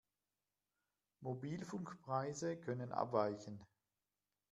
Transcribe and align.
Mobilfunkpreise 1.21 2.57
können 2.59 2.91
abweichen. 2.91 3.63